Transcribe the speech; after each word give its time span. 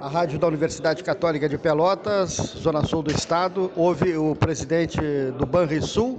A 0.00 0.08
rádio 0.08 0.38
da 0.38 0.46
Universidade 0.46 1.02
Católica 1.02 1.48
de 1.48 1.58
Pelotas, 1.58 2.32
Zona 2.32 2.84
Sul 2.84 3.02
do 3.02 3.10
Estado, 3.10 3.72
houve 3.74 4.16
o 4.16 4.36
presidente 4.36 5.00
do 5.38 5.46
Banrisul, 5.46 6.18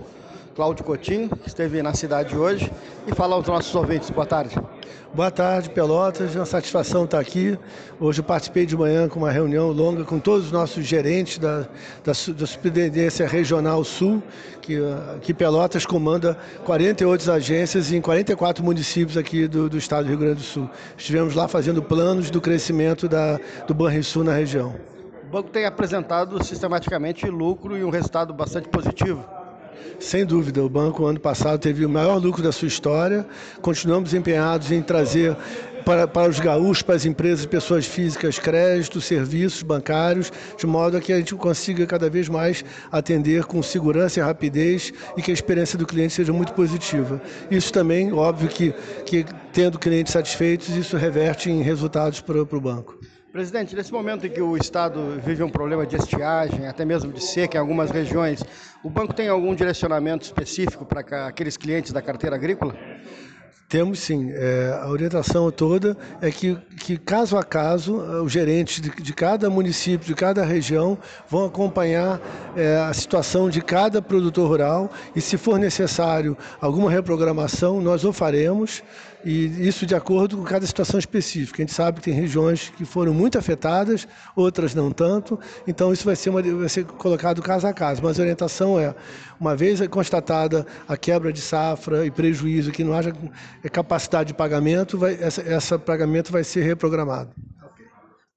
Cláudio 0.57 0.83
Coutinho, 0.83 1.29
que 1.29 1.47
esteve 1.47 1.83
na 1.83 1.94
cidade 1.94 2.35
hoje, 2.35 2.71
e 3.05 3.13
fala 3.13 3.35
aos 3.35 3.46
nossos 3.46 3.75
ouvintes. 3.75 4.09
Boa 4.09 4.25
tarde. 4.25 4.60
Boa 5.13 5.29
tarde, 5.29 5.69
Pelotas. 5.69 6.35
É 6.35 6.39
uma 6.39 6.47
satisfação 6.47 7.05
estar 7.05 7.19
aqui. 7.19 7.55
Hoje 7.99 8.22
eu 8.22 8.23
participei 8.23 8.65
de 8.65 8.76
manhã 8.76 9.08
com 9.08 9.19
uma 9.19 9.29
reunião 9.29 9.72
longa 9.72 10.04
com 10.04 10.17
todos 10.17 10.47
os 10.47 10.51
nossos 10.51 10.83
gerentes 10.83 11.37
da, 11.37 11.59
da, 12.04 12.12
da 12.35 12.47
Superintendência 12.47 13.28
Regional 13.28 13.83
Sul, 13.83 14.23
que, 14.59 14.79
que 15.22 15.31
Pelotas 15.31 15.85
comanda 15.85 16.35
48 16.66 17.31
agências 17.31 17.91
em 17.91 18.02
44 18.02 18.63
municípios 18.63 19.16
aqui 19.16 19.48
do, 19.48 19.70
do 19.70 19.77
estado 19.77 20.05
do 20.05 20.09
Rio 20.09 20.17
Grande 20.17 20.38
do 20.38 20.41
Sul. 20.41 20.67
Estivemos 20.98 21.35
lá 21.35 21.48
fazendo 21.48 21.84
planos 21.84 22.31
do 22.31 22.41
crescimento 22.41 23.08
da, 23.08 23.40
do 23.68 23.76
Banrisul 23.76 24.24
na 24.24 24.34
região. 24.34 24.74
O 25.21 25.30
banco 25.30 25.52
tem 25.52 25.68
apresentado 25.68 26.44
sistematicamente 26.44 27.27
lucro 27.27 27.77
e 27.77 27.84
um 27.84 27.91
resultado 27.91 28.34
bastante 28.34 28.68
positivo. 28.70 29.37
Sem 29.99 30.26
dúvida, 30.26 30.63
o 30.63 30.70
banco 30.70 31.05
ano 31.05 31.20
passado 31.20 31.59
teve 31.59 31.85
o 31.85 31.90
maior 31.90 32.18
lucro 32.18 32.44
da 32.44 32.52
sua 32.52 32.68
história. 32.68 33.26
Continuamos 33.62 34.13
empenhados 34.13 34.72
em 34.72 34.81
trazer 34.81 35.35
para, 35.88 36.05
para 36.05 36.30
os 36.30 36.38
gaúchos, 36.38 36.81
para 36.81 36.95
as 36.95 37.05
empresas 37.05 37.45
pessoas 37.45 37.85
físicas, 37.85 38.38
créditos, 38.38 39.05
serviços 39.05 39.63
bancários, 39.63 40.32
de 40.58 40.68
modo 40.68 40.98
a 40.98 40.99
que 40.99 41.13
a 41.13 41.18
gente 41.18 41.34
consiga 41.35 41.88
cada 41.88 42.09
vez 42.09 42.27
mais 42.27 42.66
atender 42.91 43.45
com 43.45 43.63
segurança 43.63 44.20
e 44.20 44.23
rapidez 44.23 44.91
e 45.16 45.21
que 45.21 45.32
a 45.32 45.34
experiência 45.34 45.77
do 45.77 45.85
cliente 45.85 46.13
seja 46.13 46.34
muito 46.34 46.52
positiva. 46.52 47.21
Isso 47.49 47.71
também, 47.71 48.12
óbvio 48.12 48.49
que, 48.49 48.73
que 49.05 49.26
tendo 49.54 49.80
clientes 49.80 50.12
satisfeitos, 50.12 50.68
isso 50.76 50.98
reverte 50.98 51.49
em 51.49 51.62
resultados 51.62 52.20
para, 52.20 52.46
para 52.46 52.57
o 52.57 52.62
banco. 52.62 52.99
Presidente, 53.38 53.76
nesse 53.76 53.94
momento 53.94 54.26
em 54.26 54.32
que 54.32 54.41
o 54.41 54.58
Estado 54.58 55.22
vive 55.23 55.43
um 55.43 55.49
problema 55.49 55.85
de 55.85 55.96
estiagem, 55.96 56.66
até 56.66 56.84
mesmo 56.84 57.13
de 57.13 57.21
seca 57.24 57.55
em 57.55 57.62
algumas 57.62 57.91
regiões, 57.91 58.43
o 58.84 58.90
banco 58.90 59.13
tem 59.13 59.30
algum 59.30 59.54
direcionamento 59.54 60.26
específico 60.26 60.84
para 60.84 61.27
aqueles 61.27 61.55
clientes 61.55 61.91
da 61.91 62.02
carteira 62.02 62.35
agrícola? 62.35 62.76
Temos 63.70 63.99
sim. 63.99 64.31
É, 64.31 64.79
a 64.81 64.87
orientação 64.87 65.51
toda 65.51 65.97
é 66.21 66.31
que, 66.31 66.55
que, 66.77 66.97
caso 66.97 67.37
a 67.37 67.43
caso, 67.43 67.97
os 68.23 68.31
gerentes 68.31 68.79
de, 68.79 68.89
de 68.89 69.13
cada 69.13 69.49
município, 69.49 70.07
de 70.07 70.15
cada 70.15 70.45
região, 70.45 70.97
vão 71.27 71.45
acompanhar 71.45 72.21
é, 72.55 72.77
a 72.77 72.93
situação 72.93 73.49
de 73.49 73.61
cada 73.61 74.01
produtor 74.01 74.47
rural 74.47 74.89
e, 75.13 75.19
se 75.19 75.37
for 75.37 75.59
necessário 75.59 76.37
alguma 76.61 76.89
reprogramação, 76.89 77.81
nós 77.81 78.05
o 78.05 78.13
faremos 78.13 78.81
e 79.25 79.67
isso 79.67 79.85
de 79.85 79.95
acordo 79.95 80.37
com 80.37 80.43
cada 80.43 80.65
situação 80.65 80.97
específica. 80.97 81.61
A 81.61 81.65
gente 81.65 81.73
sabe 81.73 81.99
que 81.99 82.05
tem 82.05 82.13
regiões 82.13 82.71
que 82.77 82.85
foram 82.85 83.13
muito 83.13 83.37
afetadas, 83.37 84.07
outras 84.35 84.73
não 84.73 84.89
tanto, 84.89 85.37
então 85.67 85.91
isso 85.91 86.05
vai 86.05 86.15
ser, 86.15 86.29
uma, 86.29 86.41
vai 86.41 86.69
ser 86.69 86.85
colocado 86.85 87.41
caso 87.41 87.67
a 87.67 87.73
caso. 87.73 88.02
Mas 88.02 88.17
a 88.19 88.21
orientação 88.21 88.79
é, 88.79 88.95
uma 89.37 89.53
vez 89.53 89.85
constatada 89.87 90.65
a 90.87 90.95
quebra 90.95 91.33
de 91.33 91.41
safra 91.41 92.05
e 92.05 92.11
prejuízo, 92.11 92.71
que 92.71 92.85
não 92.85 92.93
haja 92.93 93.13
capacidade 93.72 94.27
de 94.30 94.33
pagamento, 94.33 94.97
vai, 94.97 95.17
essa, 95.22 95.41
essa 95.41 95.80
pagamento 95.80 96.31
vai 96.31 96.44
ser 96.44 96.63
reprogramado. 96.63 97.31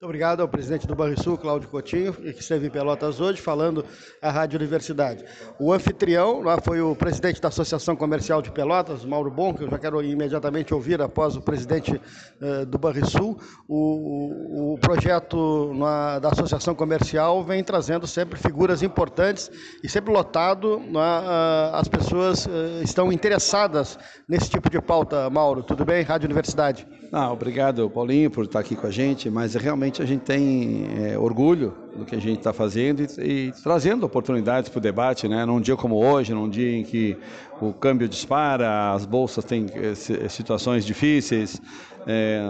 Muito 0.01 0.09
obrigado 0.09 0.41
ao 0.41 0.48
presidente 0.48 0.87
do 0.87 0.95
Banrisul, 0.95 1.37
Cláudio 1.37 1.69
Coutinho, 1.69 2.15
que 2.15 2.41
esteve 2.41 2.67
em 2.67 2.70
Pelotas 2.70 3.20
hoje, 3.20 3.39
falando 3.39 3.84
à 4.23 4.31
Rádio 4.31 4.59
Universidade. 4.59 5.23
O 5.59 5.75
anfitrião 5.75 6.41
lá 6.41 6.59
foi 6.59 6.81
o 6.81 6.97
presidente 6.97 7.39
da 7.39 7.48
Associação 7.48 7.95
Comercial 7.95 8.41
de 8.41 8.51
Pelotas, 8.51 9.05
Mauro 9.05 9.31
Bom, 9.31 9.53
que 9.53 9.62
eu 9.62 9.69
já 9.69 9.78
quero 9.78 10.03
imediatamente 10.03 10.73
ouvir 10.73 11.03
após 11.03 11.37
o 11.37 11.43
presidente 11.43 12.01
uh, 12.41 12.65
do 12.65 12.78
Banrisul. 12.78 13.39
O, 13.69 14.73
o, 14.73 14.78
projeto 14.78 15.75
na, 15.75 16.19
da 16.19 16.31
Associação 16.31 16.75
Comercial 16.75 17.45
vem 17.45 17.62
trazendo 17.62 18.06
sempre 18.06 18.39
figuras 18.39 18.83
importantes 18.83 19.51
e 19.84 19.89
sempre 19.91 20.11
lotado. 20.11 20.78
Uh, 20.78 21.75
as 21.75 21.88
pessoas 21.88 22.47
uh, 22.47 22.50
estão 22.82 23.12
interessadas 23.12 23.99
nesse 24.27 24.49
tipo 24.49 24.71
de 24.71 24.81
pauta, 24.81 25.28
Mauro. 25.28 25.62
Tudo 25.62 25.84
bem? 25.84 26.03
Rádio 26.03 26.25
Universidade. 26.25 26.88
Ah, 27.12 27.32
obrigado, 27.32 27.91
Paulinho, 27.91 28.31
por 28.31 28.44
estar 28.44 28.61
aqui 28.61 28.77
com 28.77 28.87
a 28.87 28.91
gente, 28.91 29.28
mas 29.28 29.56
realmente 29.56 29.90
a 29.99 30.05
gente 30.05 30.21
tem 30.21 30.87
é, 30.99 31.19
orgulho 31.19 31.75
do 31.97 32.05
que 32.05 32.15
a 32.15 32.21
gente 32.21 32.39
está 32.39 32.53
fazendo 32.53 33.03
e, 33.03 33.49
e, 33.49 33.53
trazendo 33.62 34.05
oportunidades 34.05 34.69
para 34.69 34.78
o 34.78 34.81
debate, 34.81 35.27
né? 35.27 35.45
num 35.47 35.61
dia 35.61 35.75
como 35.77 35.97
hoje, 35.97 36.34
num 36.34 36.49
dia 36.49 36.77
em 36.77 36.84
que 36.84 37.17
o 37.61 37.73
câmbio 37.73 38.06
dispara, 38.06 38.93
as 38.93 39.06
bolsas 39.06 39.45
têm 39.45 39.67
é, 39.75 40.29
situações 40.29 40.84
difíceis. 40.84 41.61
É, 42.06 42.43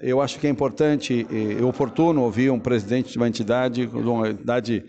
eu 0.00 0.20
acho 0.20 0.38
que 0.38 0.46
é 0.46 0.50
importante 0.50 1.26
e 1.28 1.62
oportuno 1.62 2.22
ouvir 2.22 2.50
um 2.50 2.58
presidente 2.58 3.12
de 3.12 3.18
uma 3.18 3.28
entidade, 3.28 3.86
de 3.86 3.96
uma 3.96 4.30
entidade 4.30 4.84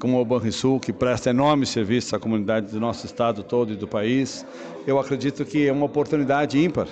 como 0.00 0.20
o 0.20 0.24
Banrisul, 0.24 0.80
que 0.80 0.92
presta 0.92 1.30
enorme 1.30 1.66
serviço 1.66 2.16
à 2.16 2.18
comunidade 2.18 2.72
do 2.72 2.80
nosso 2.80 3.04
estado 3.04 3.42
todo 3.42 3.72
e 3.72 3.76
do 3.76 3.86
país. 3.86 4.46
Eu 4.86 4.98
acredito 4.98 5.44
que 5.44 5.68
é 5.68 5.72
uma 5.72 5.86
oportunidade 5.86 6.58
ímpar 6.58 6.88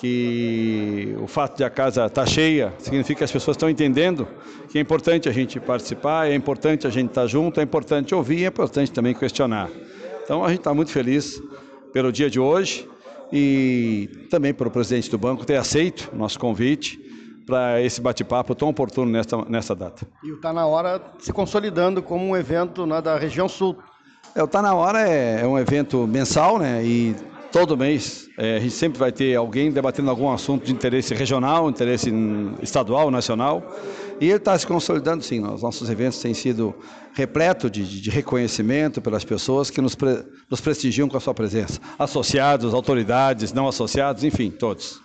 que 0.00 1.16
o 1.20 1.26
fato 1.26 1.56
de 1.56 1.64
a 1.64 1.70
casa 1.70 2.06
estar 2.06 2.24
tá 2.24 2.26
cheia 2.26 2.72
significa 2.78 3.18
que 3.18 3.24
as 3.24 3.32
pessoas 3.32 3.56
estão 3.56 3.70
entendendo 3.70 4.26
que 4.68 4.78
é 4.78 4.80
importante 4.80 5.28
a 5.28 5.32
gente 5.32 5.60
participar, 5.60 6.28
é 6.28 6.34
importante 6.34 6.86
a 6.86 6.90
gente 6.90 7.10
estar 7.10 7.22
tá 7.22 7.26
junto, 7.26 7.60
é 7.60 7.62
importante 7.62 8.14
ouvir, 8.14 8.44
é 8.44 8.48
importante 8.48 8.90
também 8.90 9.14
questionar. 9.14 9.70
Então 10.24 10.44
a 10.44 10.48
gente 10.48 10.58
está 10.58 10.74
muito 10.74 10.90
feliz 10.90 11.40
pelo 11.92 12.10
dia 12.10 12.28
de 12.28 12.40
hoje 12.40 12.88
e 13.32 14.26
também 14.30 14.52
pelo 14.52 14.70
presidente 14.70 15.10
do 15.10 15.18
banco 15.18 15.44
ter 15.44 15.56
aceito 15.56 16.10
o 16.12 16.16
nosso 16.16 16.38
convite 16.38 17.00
para 17.46 17.80
esse 17.80 18.00
bate-papo 18.00 18.54
tão 18.54 18.68
oportuno 18.68 19.10
nessa, 19.12 19.36
nessa 19.48 19.74
data. 19.74 20.06
E 20.22 20.32
o 20.32 20.36
Está 20.36 20.52
Na 20.52 20.66
Hora 20.66 21.00
se 21.18 21.32
consolidando 21.32 22.02
como 22.02 22.26
um 22.26 22.36
evento 22.36 22.86
né, 22.86 23.00
da 23.00 23.18
região 23.18 23.48
sul. 23.48 23.76
É, 24.34 24.42
o 24.42 24.46
Está 24.46 24.62
Na 24.62 24.74
Hora 24.74 25.08
é, 25.08 25.42
é 25.42 25.46
um 25.46 25.58
evento 25.58 26.06
mensal, 26.06 26.58
né? 26.58 26.82
E 26.84 27.14
todo 27.54 27.76
mês 27.76 28.28
é, 28.36 28.56
a 28.56 28.58
gente 28.58 28.74
sempre 28.74 28.98
vai 28.98 29.12
ter 29.12 29.36
alguém 29.36 29.70
debatendo 29.70 30.10
algum 30.10 30.28
assunto 30.28 30.66
de 30.66 30.72
interesse 30.72 31.14
regional, 31.14 31.70
interesse 31.70 32.12
estadual, 32.60 33.12
nacional. 33.12 33.62
E 34.20 34.26
ele 34.26 34.38
está 34.38 34.58
se 34.58 34.66
consolidando, 34.66 35.22
sim. 35.22 35.40
Os 35.40 35.62
nossos 35.62 35.88
eventos 35.88 36.18
têm 36.18 36.34
sido 36.34 36.74
repleto 37.12 37.70
de, 37.70 38.00
de 38.00 38.10
reconhecimento 38.10 39.00
pelas 39.00 39.24
pessoas 39.24 39.70
que 39.70 39.80
nos, 39.80 39.94
pre, 39.94 40.24
nos 40.50 40.60
prestigiam 40.60 41.08
com 41.08 41.16
a 41.16 41.20
sua 41.20 41.32
presença. 41.32 41.80
Associados, 41.96 42.74
autoridades, 42.74 43.52
não 43.52 43.68
associados, 43.68 44.24
enfim, 44.24 44.50
todos. 44.50 45.00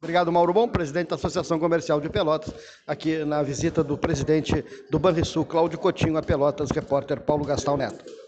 Obrigado, 0.00 0.30
Mauro 0.30 0.52
Bom, 0.52 0.68
presidente 0.68 1.08
da 1.08 1.16
Associação 1.16 1.58
Comercial 1.58 2.00
de 2.00 2.08
Pelotas, 2.08 2.54
aqui 2.86 3.24
na 3.24 3.42
visita 3.42 3.82
do 3.82 3.98
presidente 3.98 4.64
do 4.88 5.00
Banrisul, 5.00 5.44
Cláudio 5.44 5.80
Coutinho, 5.80 6.16
a 6.16 6.22
Pelotas, 6.22 6.70
repórter 6.70 7.20
Paulo 7.20 7.44
Gastal 7.44 7.76
Neto. 7.76 8.21